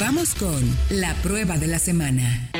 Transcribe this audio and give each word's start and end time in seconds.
Vamos 0.00 0.34
con 0.34 0.58
la 0.88 1.12
prueba 1.22 1.58
de 1.58 1.66
la 1.66 1.78
semana. 1.78 2.50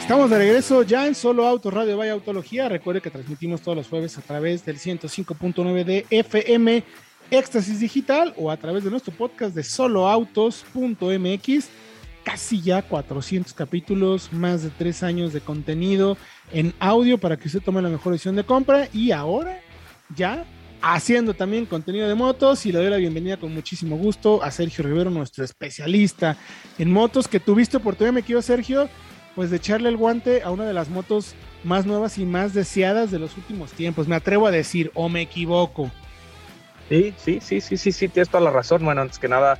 Estamos 0.00 0.30
de 0.30 0.38
regreso 0.38 0.82
ya 0.82 1.06
en 1.06 1.14
Solo 1.14 1.46
Auto 1.46 1.70
Radio 1.70 1.98
Vaya 1.98 2.12
Autología. 2.12 2.70
Recuerde 2.70 3.02
que 3.02 3.10
transmitimos 3.10 3.60
todos 3.60 3.76
los 3.76 3.88
jueves 3.88 4.16
a 4.16 4.22
través 4.22 4.64
del 4.64 4.78
105.9 4.78 5.84
de 5.84 6.06
FM 6.08 6.82
Éxtasis 7.30 7.80
Digital 7.80 8.32
o 8.38 8.50
a 8.50 8.56
través 8.56 8.82
de 8.82 8.90
nuestro 8.90 9.12
podcast 9.12 9.54
de 9.54 9.62
soloautos.mx. 9.62 11.68
Casi 12.24 12.62
ya 12.62 12.80
400 12.80 13.52
capítulos, 13.52 14.32
más 14.32 14.62
de 14.62 14.70
3 14.70 15.02
años 15.02 15.34
de 15.34 15.42
contenido 15.42 16.16
en 16.50 16.72
audio 16.80 17.18
para 17.18 17.36
que 17.36 17.48
usted 17.48 17.60
tome 17.60 17.82
la 17.82 17.90
mejor 17.90 18.14
decisión 18.14 18.36
de 18.36 18.44
compra. 18.44 18.88
Y 18.94 19.10
ahora 19.10 19.60
ya 20.16 20.46
haciendo 20.82 21.32
también 21.34 21.64
contenido 21.64 22.08
de 22.08 22.14
motos 22.14 22.66
y 22.66 22.72
le 22.72 22.78
doy 22.78 22.90
la 22.90 22.96
bienvenida 22.96 23.36
con 23.36 23.54
muchísimo 23.54 23.96
gusto 23.96 24.42
a 24.42 24.50
Sergio 24.50 24.84
Rivero, 24.84 25.10
nuestro 25.10 25.44
especialista 25.44 26.36
en 26.78 26.92
motos, 26.92 27.28
que 27.28 27.38
tuviste 27.38 27.76
oportunidad, 27.76 28.12
me 28.12 28.24
quiero 28.24 28.42
Sergio, 28.42 28.88
pues 29.36 29.50
de 29.50 29.56
echarle 29.56 29.88
el 29.88 29.96
guante 29.96 30.42
a 30.42 30.50
una 30.50 30.66
de 30.66 30.72
las 30.72 30.88
motos 30.88 31.34
más 31.62 31.86
nuevas 31.86 32.18
y 32.18 32.26
más 32.26 32.52
deseadas 32.52 33.10
de 33.12 33.20
los 33.20 33.36
últimos 33.36 33.72
tiempos. 33.72 34.08
Me 34.08 34.16
atrevo 34.16 34.48
a 34.48 34.50
decir, 34.50 34.90
o 34.94 35.08
me 35.08 35.22
equivoco. 35.22 35.90
Sí, 36.88 37.14
sí, 37.16 37.38
sí, 37.40 37.60
sí, 37.60 37.76
sí, 37.76 37.92
sí, 37.92 38.08
tienes 38.08 38.28
toda 38.28 38.42
la 38.42 38.50
razón. 38.50 38.84
Bueno, 38.84 39.00
antes 39.00 39.18
que 39.18 39.28
nada, 39.28 39.58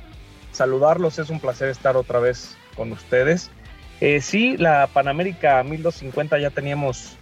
saludarlos, 0.51 1.17
es 1.19 1.29
un 1.29 1.39
placer 1.39 1.69
estar 1.69 1.95
otra 1.95 2.19
vez 2.19 2.57
con 2.75 2.91
ustedes. 2.91 3.49
Eh, 4.01 4.19
sí, 4.19 4.57
la 4.57 4.87
Panamérica 4.87 5.63
1250 5.63 6.37
ya 6.37 6.49
teníamos 6.49 7.15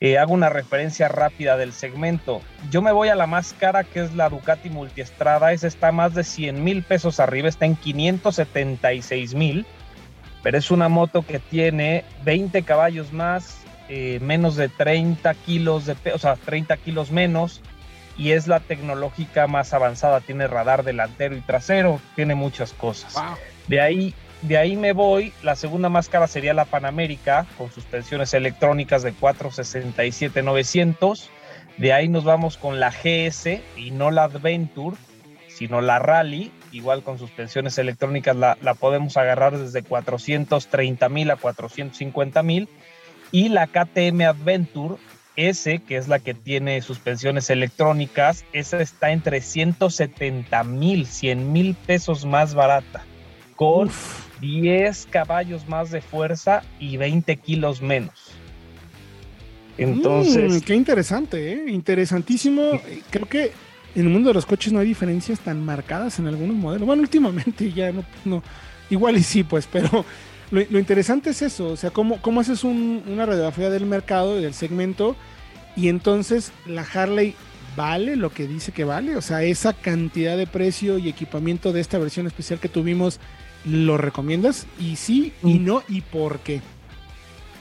Eh, 0.00 0.16
hago 0.16 0.32
una 0.32 0.48
referencia 0.48 1.08
rápida 1.08 1.56
del 1.56 1.72
segmento. 1.72 2.40
Yo 2.70 2.82
me 2.82 2.92
voy 2.92 3.08
a 3.08 3.16
la 3.16 3.26
más 3.26 3.52
cara, 3.52 3.82
que 3.82 4.04
es 4.04 4.14
la 4.14 4.28
Ducati 4.28 4.70
Multiestrada. 4.70 5.52
Esa 5.52 5.66
está 5.66 5.90
más 5.90 6.14
de 6.14 6.22
100 6.22 6.62
mil 6.62 6.84
pesos 6.84 7.18
arriba, 7.18 7.48
está 7.48 7.66
en 7.66 7.74
576 7.74 9.34
mil. 9.34 9.66
Pero 10.44 10.56
es 10.56 10.70
una 10.70 10.88
moto 10.88 11.22
que 11.22 11.40
tiene 11.40 12.04
20 12.22 12.62
caballos 12.62 13.12
más, 13.12 13.58
eh, 13.88 14.20
menos 14.22 14.54
de 14.54 14.68
30 14.68 15.34
kilos 15.34 15.86
de 15.86 15.96
peso, 15.96 16.14
o 16.14 16.18
sea, 16.20 16.36
30 16.36 16.76
kilos 16.76 17.10
menos. 17.10 17.60
Y 18.16 18.32
es 18.32 18.46
la 18.46 18.60
tecnológica 18.60 19.48
más 19.48 19.74
avanzada. 19.74 20.20
Tiene 20.20 20.46
radar 20.46 20.84
delantero 20.84 21.36
y 21.36 21.40
trasero, 21.40 22.00
tiene 22.14 22.36
muchas 22.36 22.72
cosas. 22.72 23.16
De 23.66 23.80
ahí 23.80 24.14
de 24.42 24.56
ahí 24.56 24.76
me 24.76 24.92
voy, 24.92 25.32
la 25.42 25.56
segunda 25.56 25.88
más 25.88 26.08
cara 26.08 26.28
sería 26.28 26.54
la 26.54 26.64
Panamérica, 26.64 27.46
con 27.56 27.72
suspensiones 27.72 28.34
electrónicas 28.34 29.02
de 29.02 29.12
467-900. 29.14 31.28
De 31.76 31.92
ahí 31.92 32.08
nos 32.08 32.24
vamos 32.24 32.56
con 32.56 32.78
la 32.78 32.90
GS 32.90 33.60
y 33.76 33.90
no 33.90 34.10
la 34.10 34.24
Adventure, 34.24 34.96
sino 35.48 35.80
la 35.80 35.98
Rally, 35.98 36.52
igual 36.70 37.02
con 37.02 37.18
suspensiones 37.18 37.78
electrónicas 37.78 38.36
la, 38.36 38.56
podemos 38.78 39.16
agarrar 39.16 39.58
desde 39.58 39.82
430 39.82 41.08
mil 41.08 41.30
a 41.30 41.36
450 41.36 42.42
mil. 42.44 42.68
Y 43.32 43.48
la 43.48 43.66
KTM 43.66 44.22
Adventure 44.22 44.96
S, 45.34 45.80
que 45.80 45.96
es 45.96 46.08
la 46.08 46.20
que 46.20 46.34
tiene 46.34 46.80
suspensiones 46.80 47.50
electrónicas, 47.50 48.44
esa 48.52 48.80
está 48.80 49.10
entre 49.10 49.40
170 49.40 50.62
mil, 50.64 51.06
100 51.06 51.52
mil 51.52 51.74
pesos 51.74 52.24
más 52.24 52.54
barata, 52.54 53.04
con 53.58 53.90
10 54.40 55.08
caballos 55.10 55.68
más 55.68 55.90
de 55.90 56.00
fuerza 56.00 56.62
y 56.78 56.96
20 56.96 57.36
kilos 57.38 57.82
menos. 57.82 58.30
Entonces. 59.76 60.62
Mm, 60.62 60.64
qué 60.64 60.74
interesante, 60.76 61.52
¿eh? 61.52 61.64
interesantísimo. 61.68 62.80
Creo 63.10 63.28
que 63.28 63.50
en 63.96 64.06
el 64.06 64.08
mundo 64.10 64.28
de 64.28 64.34
los 64.34 64.46
coches 64.46 64.72
no 64.72 64.78
hay 64.78 64.86
diferencias 64.86 65.40
tan 65.40 65.64
marcadas 65.64 66.20
en 66.20 66.28
algunos 66.28 66.54
modelos. 66.54 66.86
Bueno, 66.86 67.02
últimamente 67.02 67.72
ya 67.74 67.90
no, 67.90 68.04
no 68.24 68.44
igual 68.90 69.16
y 69.16 69.24
sí, 69.24 69.42
pues, 69.42 69.68
pero 69.70 70.04
lo, 70.52 70.78
interesante 70.78 71.30
es 71.30 71.42
eso, 71.42 71.70
o 71.70 71.76
sea, 71.76 71.90
cómo, 71.90 72.22
cómo 72.22 72.40
haces 72.40 72.62
una 72.62 73.26
radiografía 73.26 73.70
del 73.70 73.86
mercado 73.86 74.38
y 74.38 74.42
del 74.42 74.54
segmento 74.54 75.16
y 75.74 75.88
entonces 75.88 76.52
la 76.64 76.82
Harley 76.82 77.34
vale 77.76 78.16
lo 78.16 78.30
que 78.30 78.46
dice 78.46 78.72
que 78.72 78.84
vale, 78.84 79.16
o 79.16 79.22
sea, 79.22 79.42
esa 79.42 79.72
cantidad 79.72 80.36
de 80.36 80.46
precio 80.46 80.98
y 80.98 81.08
equipamiento 81.08 81.72
de 81.72 81.80
esta 81.80 81.98
versión 81.98 82.26
especial 82.26 82.60
que 82.60 82.68
tuvimos 82.68 83.20
¿Lo 83.68 83.98
recomiendas? 83.98 84.66
Y 84.78 84.96
sí, 84.96 85.34
y 85.42 85.58
mm. 85.58 85.64
no, 85.64 85.82
y 85.88 86.00
por 86.00 86.38
qué. 86.40 86.62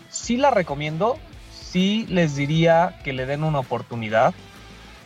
Sí 0.10 0.38
la 0.38 0.52
recomiendo, 0.52 1.18
sí 1.52 2.06
les 2.10 2.36
diría 2.36 2.98
que 3.04 3.12
le 3.12 3.26
den 3.26 3.44
una 3.44 3.60
oportunidad. 3.60 4.34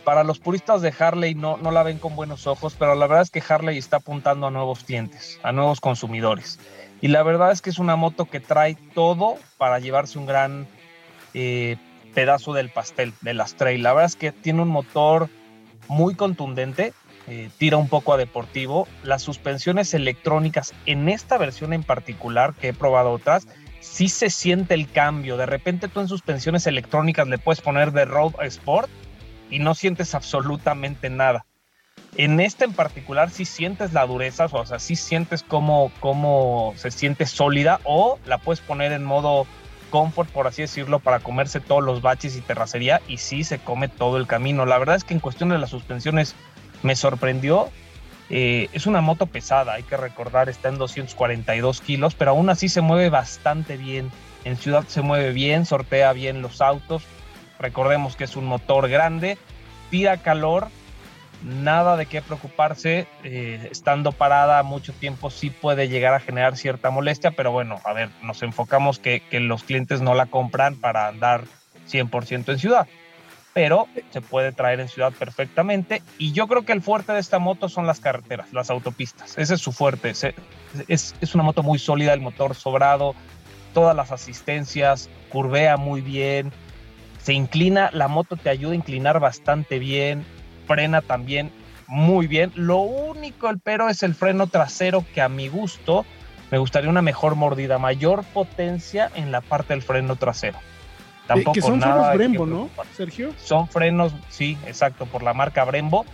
Para 0.04 0.22
los 0.22 0.38
puristas 0.38 0.80
de 0.80 0.94
Harley 0.96 1.34
no, 1.34 1.56
no 1.56 1.72
la 1.72 1.82
ven 1.82 1.98
con 1.98 2.14
buenos 2.14 2.46
ojos, 2.46 2.76
pero 2.78 2.94
la 2.94 3.06
verdad 3.06 3.22
es 3.22 3.30
que 3.30 3.42
Harley 3.46 3.78
está 3.78 3.96
apuntando 3.96 4.46
a 4.46 4.50
nuevos 4.50 4.84
clientes, 4.84 5.40
a 5.42 5.50
nuevos 5.50 5.80
consumidores. 5.80 6.60
Y 7.00 7.08
la 7.08 7.24
verdad 7.24 7.50
es 7.50 7.62
que 7.62 7.70
es 7.70 7.78
una 7.78 7.96
moto 7.96 8.26
que 8.26 8.38
trae 8.38 8.76
todo 8.94 9.36
para 9.58 9.80
llevarse 9.80 10.18
un 10.18 10.26
gran 10.26 10.68
eh, 11.34 11.76
pedazo 12.14 12.52
del 12.52 12.70
pastel, 12.70 13.12
de 13.22 13.34
las 13.34 13.54
trail. 13.54 13.82
La 13.82 13.92
verdad 13.92 14.06
es 14.06 14.16
que 14.16 14.30
tiene 14.30 14.62
un 14.62 14.68
motor 14.68 15.28
muy 15.88 16.14
contundente, 16.14 16.94
eh, 17.28 17.50
tira 17.58 17.76
un 17.76 17.88
poco 17.88 18.12
a 18.12 18.16
deportivo. 18.16 18.88
Las 19.02 19.22
suspensiones 19.22 19.94
electrónicas 19.94 20.74
en 20.86 21.08
esta 21.08 21.38
versión 21.38 21.72
en 21.72 21.82
particular, 21.82 22.54
que 22.54 22.68
he 22.68 22.72
probado 22.72 23.12
otras, 23.12 23.46
sí 23.80 24.08
se 24.08 24.30
siente 24.30 24.74
el 24.74 24.90
cambio. 24.90 25.36
De 25.36 25.46
repente 25.46 25.88
tú 25.88 26.00
en 26.00 26.08
suspensiones 26.08 26.66
electrónicas 26.66 27.28
le 27.28 27.38
puedes 27.38 27.60
poner 27.60 27.92
de 27.92 28.04
road 28.04 28.32
sport 28.42 28.90
y 29.50 29.58
no 29.58 29.74
sientes 29.74 30.14
absolutamente 30.14 31.10
nada. 31.10 31.46
En 32.16 32.40
esta 32.40 32.64
en 32.64 32.74
particular 32.74 33.30
sí 33.30 33.44
sientes 33.44 33.92
la 33.92 34.06
dureza, 34.06 34.46
o 34.46 34.66
sea, 34.66 34.78
sí 34.78 34.96
sientes 34.96 35.42
cómo, 35.42 35.90
cómo 36.00 36.74
se 36.76 36.90
siente 36.90 37.24
sólida 37.26 37.80
o 37.84 38.18
la 38.26 38.38
puedes 38.38 38.60
poner 38.60 38.92
en 38.92 39.04
modo 39.04 39.46
comfort, 39.90 40.30
por 40.30 40.46
así 40.46 40.62
decirlo, 40.62 41.00
para 41.00 41.20
comerse 41.20 41.60
todos 41.60 41.82
los 41.82 42.02
baches 42.02 42.36
y 42.36 42.40
terracería 42.40 43.00
y 43.08 43.18
sí 43.18 43.44
se 43.44 43.58
come 43.58 43.88
todo 43.88 44.18
el 44.18 44.26
camino. 44.26 44.66
La 44.66 44.78
verdad 44.78 44.96
es 44.96 45.04
que 45.04 45.14
en 45.14 45.20
cuestión 45.20 45.50
de 45.50 45.58
las 45.58 45.70
suspensiones 45.70 46.34
me 46.82 46.96
sorprendió. 46.96 47.70
Eh, 48.30 48.68
es 48.72 48.86
una 48.86 49.00
moto 49.00 49.26
pesada, 49.26 49.74
hay 49.74 49.82
que 49.82 49.96
recordar, 49.96 50.48
está 50.48 50.68
en 50.68 50.78
242 50.78 51.80
kilos, 51.80 52.14
pero 52.14 52.30
aún 52.30 52.48
así 52.48 52.68
se 52.68 52.80
mueve 52.80 53.10
bastante 53.10 53.76
bien. 53.76 54.10
En 54.44 54.56
ciudad 54.56 54.84
se 54.88 55.02
mueve 55.02 55.32
bien, 55.32 55.66
sortea 55.66 56.12
bien 56.12 56.42
los 56.42 56.60
autos. 56.60 57.02
Recordemos 57.58 58.16
que 58.16 58.24
es 58.24 58.36
un 58.36 58.46
motor 58.46 58.88
grande, 58.88 59.38
tira 59.90 60.16
calor, 60.16 60.68
nada 61.44 61.96
de 61.96 62.06
qué 62.06 62.22
preocuparse. 62.22 63.06
Eh, 63.22 63.68
estando 63.70 64.12
parada 64.12 64.62
mucho 64.62 64.92
tiempo 64.92 65.30
sí 65.30 65.50
puede 65.50 65.88
llegar 65.88 66.14
a 66.14 66.20
generar 66.20 66.56
cierta 66.56 66.90
molestia, 66.90 67.32
pero 67.32 67.52
bueno, 67.52 67.80
a 67.84 67.92
ver, 67.92 68.08
nos 68.22 68.42
enfocamos 68.42 68.98
que, 68.98 69.22
los 69.32 69.62
clientes 69.62 70.00
no 70.00 70.14
la 70.14 70.26
compran 70.26 70.76
para 70.76 71.06
andar 71.08 71.44
100% 71.88 72.52
en 72.52 72.58
ciudad 72.58 72.88
pero 73.54 73.86
se 74.10 74.20
puede 74.20 74.52
traer 74.52 74.80
en 74.80 74.88
ciudad 74.88 75.12
perfectamente. 75.12 76.02
Y 76.18 76.32
yo 76.32 76.46
creo 76.48 76.64
que 76.64 76.72
el 76.72 76.82
fuerte 76.82 77.12
de 77.12 77.20
esta 77.20 77.38
moto 77.38 77.68
son 77.68 77.86
las 77.86 78.00
carreteras, 78.00 78.52
las 78.52 78.70
autopistas. 78.70 79.36
Ese 79.36 79.54
es 79.54 79.60
su 79.60 79.72
fuerte. 79.72 80.12
Es, 80.88 81.14
es 81.20 81.34
una 81.34 81.44
moto 81.44 81.62
muy 81.62 81.78
sólida, 81.78 82.12
el 82.14 82.20
motor 82.20 82.54
sobrado, 82.54 83.14
todas 83.74 83.94
las 83.94 84.12
asistencias, 84.12 85.10
curvea 85.28 85.76
muy 85.76 86.00
bien, 86.00 86.52
se 87.22 87.32
inclina, 87.32 87.90
la 87.92 88.08
moto 88.08 88.36
te 88.36 88.50
ayuda 88.50 88.72
a 88.72 88.76
inclinar 88.76 89.20
bastante 89.20 89.78
bien, 89.78 90.24
frena 90.66 91.02
también 91.02 91.52
muy 91.86 92.26
bien. 92.26 92.52
Lo 92.54 92.78
único, 92.78 93.48
el 93.48 93.60
pero, 93.60 93.88
es 93.88 94.02
el 94.02 94.14
freno 94.14 94.46
trasero 94.46 95.04
que 95.14 95.20
a 95.20 95.28
mi 95.28 95.48
gusto 95.48 96.04
me 96.50 96.58
gustaría 96.58 96.90
una 96.90 97.02
mejor 97.02 97.34
mordida, 97.34 97.78
mayor 97.78 98.24
potencia 98.24 99.10
en 99.14 99.32
la 99.32 99.40
parte 99.40 99.72
del 99.72 99.82
freno 99.82 100.16
trasero. 100.16 100.58
Tampoco 101.34 101.52
que 101.52 101.62
son 101.62 101.80
frenos 101.80 102.14
Brembo, 102.14 102.46
¿no, 102.46 102.70
Sergio? 102.96 103.32
Son 103.42 103.68
frenos, 103.68 104.14
sí, 104.28 104.56
exacto, 104.66 105.06
por 105.06 105.22
la 105.22 105.34
marca 105.34 105.64
Brembo. 105.64 106.04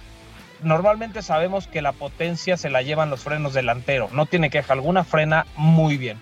Normalmente 0.63 1.23
sabemos 1.23 1.67
que 1.69 1.83
la 1.83 1.93
potencia 1.93 2.57
se 2.57 2.71
la 2.71 2.83
llevan 2.83 3.11
los 3.11 3.23
frenos 3.23 3.55
delanteros. 3.55 4.13
No 4.13 4.27
tiene 4.27 4.51
queja 4.51 4.73
alguna, 4.73 5.05
frena 5.05 5.47
muy 5.57 5.97
bien. 5.97 6.19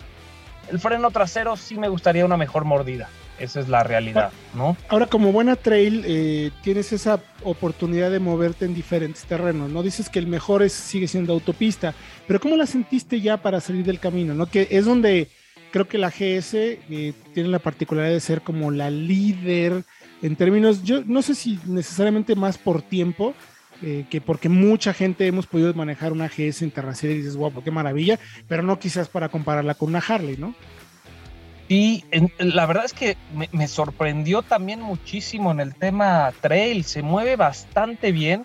El 0.70 0.78
freno 0.78 1.10
trasero 1.10 1.56
sí 1.56 1.76
me 1.76 1.88
gustaría 1.88 2.25
una 2.25 2.37
mejor 2.37 2.64
mordida. 2.64 3.08
Esa 3.38 3.60
es 3.60 3.69
la 3.69 3.82
realidad, 3.82 4.32
¿no? 4.54 4.78
Ahora, 4.88 5.06
como 5.06 5.31
buena 5.31 5.56
trail, 5.56 6.04
eh, 6.06 6.50
tienes 6.62 6.93
esa 6.93 7.20
oportunidad 7.43 8.10
de 8.10 8.19
moverte 8.19 8.64
en 8.64 8.75
diferentes 8.75 9.25
terrenos, 9.25 9.70
¿no? 9.70 9.82
Dices 9.82 10.08
que 10.08 10.19
el 10.19 10.26
mejor 10.26 10.62
es, 10.62 10.72
sigue 10.72 11.06
siendo 11.06 11.34
autopista, 11.34 11.94
pero 12.26 12.40
¿cómo 12.40 12.56
la 12.56 12.64
sentiste 12.64 13.20
ya 13.20 13.37
para 13.37 13.60
salir 13.60 13.84
del 13.84 14.00
camino, 14.00 14.32
¿no? 14.32 14.46
Que 14.46 14.69
es 14.70 14.87
donde 14.87 15.28
creo 15.70 15.88
que 15.88 15.98
la 15.98 16.10
GS 16.10 16.54
eh, 16.54 17.12
tiene 17.34 17.48
la 17.48 17.58
particularidad 17.58 18.14
de 18.14 18.20
ser 18.20 18.42
como 18.42 18.70
la 18.70 18.90
líder 18.90 19.84
en 20.22 20.36
términos, 20.36 20.82
yo 20.82 21.02
no 21.04 21.22
sé 21.22 21.34
si 21.34 21.58
necesariamente 21.66 22.34
más 22.34 22.58
por 22.58 22.82
tiempo, 22.82 23.34
eh, 23.82 24.06
que 24.08 24.20
porque 24.20 24.48
mucha 24.48 24.94
gente 24.94 25.26
hemos 25.26 25.46
podido 25.46 25.72
manejar 25.74 26.12
una 26.12 26.28
GS 26.28 26.62
en 26.62 26.70
terracera 26.70 27.12
y 27.12 27.18
dices, 27.18 27.36
guapo, 27.36 27.62
qué 27.62 27.70
maravilla, 27.70 28.18
pero 28.48 28.62
no 28.62 28.78
quizás 28.78 29.08
para 29.08 29.28
compararla 29.28 29.74
con 29.74 29.90
una 29.90 29.98
Harley, 29.98 30.36
¿no? 30.38 30.54
Y 31.69 32.04
la 32.38 32.64
verdad 32.66 32.84
es 32.84 32.92
que 32.92 33.16
me, 33.52 33.69
sorprendió 33.69 34.42
también 34.42 34.80
muchísimo 34.80 35.50
en 35.50 35.60
el 35.60 35.74
tema 35.74 36.32
trail, 36.40 36.84
se 36.84 37.02
mueve 37.02 37.34
bastante 37.34 38.12
bien. 38.12 38.44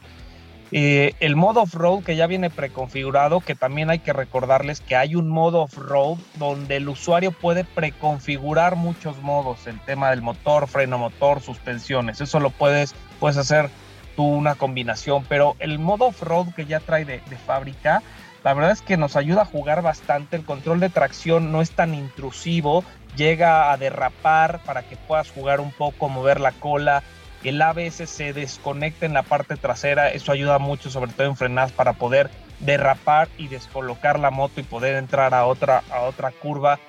Eh, 0.73 1.15
el 1.19 1.35
modo 1.35 1.63
off-road 1.63 2.03
que 2.03 2.15
ya 2.15 2.27
viene 2.27 2.50
preconfigurado, 2.50 3.41
que 3.41 3.56
también 3.56 3.89
hay 3.89 4.00
que 4.00 4.13
recordarles 4.13 4.79
que 4.79 4.95
hay 4.95 5.15
un 5.15 5.27
modo 5.27 5.63
off-road 5.63 6.18
donde 6.35 6.77
el 6.77 6.88
usuario 6.88 7.33
puede 7.33 7.65
preconfigurar 7.65 8.77
muchos 8.77 9.18
modos, 9.21 9.68
el 9.68 9.79
tema 9.81 10.12
del 10.12 10.21
motor, 10.21 10.69
freno 10.69 10.97
motor, 10.97 11.41
suspensiones, 11.41 12.21
eso 12.21 12.39
lo 12.39 12.51
puedes, 12.51 12.95
puedes 13.19 13.35
hacer 13.35 13.69
tú 14.15 14.23
una 14.23 14.56
combinación, 14.56 15.25
pero 15.27 15.57
el 15.59 15.77
modo 15.77 16.06
off-road 16.06 16.53
que 16.56 16.65
ya 16.65 16.79
trae 16.79 17.03
de, 17.03 17.19
de 17.29 17.38
fábrica, 17.38 18.01
la 18.45 18.53
verdad 18.53 18.71
es 18.71 18.81
que 18.81 18.95
nos 18.95 19.17
ayuda 19.17 19.41
a 19.41 19.45
jugar 19.45 19.81
bastante, 19.81 20.38
el 20.38 20.45
control 20.45 20.79
de 20.79 20.89
tracción 20.89 21.51
no 21.51 21.62
es 21.62 21.71
tan 21.71 21.94
intrusivo, 21.94 22.85
llega 23.17 23.74
a 23.74 23.77
derrapar 23.77 24.62
para 24.63 24.83
que 24.83 24.95
puedas 24.95 25.29
jugar 25.31 25.59
un 25.59 25.71
poco, 25.71 26.07
mover 26.07 26.39
la 26.39 26.53
cola, 26.53 27.03
el 27.43 27.61
ABS 27.61 28.07
se 28.07 28.33
desconecta 28.33 29.05
en 29.05 29.13
la 29.13 29.23
parte 29.23 29.57
trasera, 29.57 30.09
eso 30.11 30.31
ayuda 30.31 30.59
mucho, 30.59 30.89
sobre 30.89 31.11
todo 31.11 31.27
en 31.27 31.35
frenadas, 31.35 31.71
para 31.71 31.93
poder 31.93 32.29
derrapar 32.59 33.29
y 33.38 33.47
descolocar 33.47 34.19
la 34.19 34.29
moto 34.29 34.59
y 34.59 34.63
poder 34.63 34.95
entrar 34.95 35.33
a 35.33 35.45
otra, 35.45 35.83
a 35.91 36.01
otra 36.01 36.31
curva. 36.31 36.79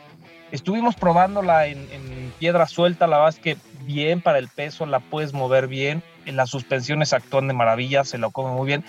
Estuvimos 0.50 0.94
probándola 0.94 1.66
en, 1.66 2.32
piedra 2.38 2.66
suelta, 2.66 3.06
la 3.06 3.18
verdad 3.18 3.34
es 3.34 3.40
que 3.40 3.56
bien 3.84 4.20
para 4.20 4.38
el 4.38 4.48
peso, 4.48 4.84
la 4.84 5.00
puedes 5.00 5.32
mover 5.32 5.68
bien, 5.68 6.02
en 6.26 6.36
las 6.36 6.50
suspensiones 6.50 7.12
actúan 7.12 7.48
de 7.48 7.54
maravilla, 7.54 8.04
se 8.04 8.18
lo 8.18 8.30
come 8.30 8.50
muy 8.52 8.66
bien. 8.66 8.84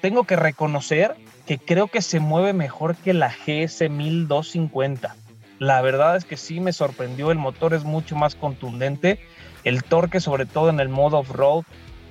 Tengo 0.00 0.24
que 0.24 0.36
reconocer 0.36 1.14
que 1.46 1.58
creo 1.58 1.88
que 1.88 2.02
se 2.02 2.20
mueve 2.20 2.52
mejor 2.52 2.96
que 2.96 3.12
la 3.12 3.28
GS 3.28 3.88
1250. 3.88 5.14
La 5.58 5.82
verdad 5.82 6.16
es 6.16 6.24
que 6.24 6.36
sí 6.36 6.58
me 6.58 6.72
sorprendió, 6.72 7.30
el 7.30 7.38
motor 7.38 7.74
es 7.74 7.84
mucho 7.84 8.16
más 8.16 8.34
contundente 8.34 9.20
el 9.64 9.82
torque, 9.84 10.20
sobre 10.20 10.46
todo 10.46 10.70
en 10.70 10.80
el 10.80 10.88
modo 10.88 11.18
off-road, 11.18 11.64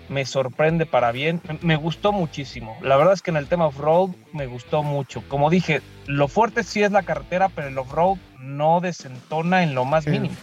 me 0.09 0.25
sorprende 0.25 0.85
para 0.85 1.11
bien. 1.11 1.41
Me 1.61 1.75
gustó 1.75 2.11
muchísimo. 2.11 2.77
La 2.81 2.97
verdad 2.97 3.13
es 3.13 3.21
que 3.21 3.31
en 3.31 3.37
el 3.37 3.47
tema 3.47 3.67
off-road 3.67 4.09
me 4.33 4.47
gustó 4.47 4.83
mucho. 4.83 5.23
Como 5.27 5.49
dije, 5.49 5.81
lo 6.07 6.27
fuerte 6.27 6.63
sí 6.63 6.81
es 6.83 6.91
la 6.91 7.03
carretera, 7.03 7.49
pero 7.49 7.67
el 7.67 7.77
off-road 7.77 8.17
no 8.39 8.81
desentona 8.81 9.63
en 9.63 9.75
lo 9.75 9.85
más 9.85 10.07
mínimo. 10.07 10.35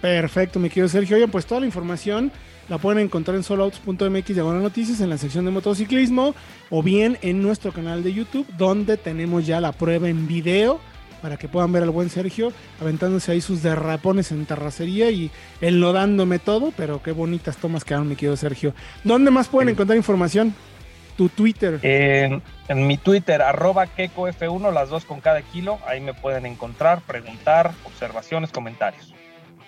Perfecto, 0.00 0.58
mi 0.58 0.68
querido 0.68 0.88
Sergio. 0.88 1.16
Oigan, 1.16 1.30
pues 1.30 1.46
toda 1.46 1.60
la 1.60 1.66
información 1.66 2.32
la 2.68 2.78
pueden 2.78 3.04
encontrar 3.04 3.36
en 3.36 3.44
soloautos.mx 3.44 4.34
de 4.34 4.42
buenas 4.42 4.62
noticias 4.62 5.00
en 5.00 5.10
la 5.10 5.18
sección 5.18 5.44
de 5.44 5.50
motociclismo 5.50 6.34
o 6.70 6.82
bien 6.82 7.18
en 7.22 7.42
nuestro 7.42 7.72
canal 7.72 8.02
de 8.02 8.12
YouTube 8.12 8.46
donde 8.56 8.96
tenemos 8.96 9.46
ya 9.46 9.60
la 9.60 9.72
prueba 9.72 10.08
en 10.08 10.26
video 10.26 10.80
para 11.22 11.36
que 11.36 11.48
puedan 11.48 11.72
ver 11.72 11.84
al 11.84 11.90
buen 11.90 12.10
Sergio 12.10 12.52
aventándose 12.80 13.32
ahí 13.32 13.40
sus 13.40 13.62
derrapones 13.62 14.32
en 14.32 14.44
terracería 14.44 15.10
y 15.10 15.30
enlodándome 15.60 16.40
todo, 16.40 16.72
pero 16.76 17.02
qué 17.02 17.12
bonitas 17.12 17.56
tomas 17.56 17.84
quedaron, 17.84 18.08
mi 18.08 18.16
querido 18.16 18.36
Sergio. 18.36 18.74
¿Dónde 19.04 19.30
más 19.30 19.48
pueden 19.48 19.70
encontrar 19.70 19.96
información? 19.96 20.54
Tu 21.16 21.28
Twitter. 21.28 21.78
en 21.82 22.86
mi 22.86 22.96
Twitter, 22.96 23.42
arroba 23.42 23.86
KekoF1, 23.86 24.72
las 24.72 24.88
dos 24.88 25.04
con 25.04 25.20
cada 25.20 25.42
kilo. 25.42 25.78
Ahí 25.86 26.00
me 26.00 26.14
pueden 26.14 26.46
encontrar, 26.46 27.02
preguntar, 27.02 27.72
observaciones, 27.84 28.50
comentarios. 28.50 29.14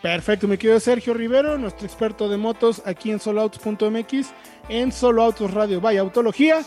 Perfecto, 0.04 0.48
mi 0.48 0.58
querido 0.58 0.80
Sergio 0.80 1.14
Rivero, 1.14 1.56
nuestro 1.56 1.86
experto 1.86 2.28
de 2.28 2.36
motos 2.36 2.82
aquí 2.84 3.10
en 3.10 3.20
soloautos.mx, 3.20 4.32
en 4.68 4.92
Solo 4.92 5.22
Autos 5.22 5.52
Radio 5.52 5.80
Vaya 5.80 6.00
Autología. 6.00 6.62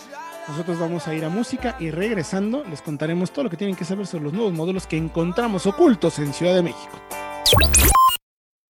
Nosotros 0.48 0.80
vamos 0.80 1.08
a 1.08 1.14
ir 1.14 1.26
a 1.26 1.30
música 1.30 1.76
y 1.80 1.92
regresando 1.92 2.64
les 2.64 2.82
contaremos 2.82 3.32
todo 3.32 3.44
lo 3.44 3.50
que 3.50 3.58
tienen 3.58 3.76
que 3.76 3.84
saber 3.84 4.08
sobre 4.08 4.26
los 4.26 4.34
nuevos 4.34 4.54
modelos 4.54 4.88
que 4.88 4.98
encontramos 4.98 5.66
ocultos 5.66 6.20
en 6.20 6.34
Ciudad 6.34 6.56
de 6.56 6.64
México. 6.64 6.98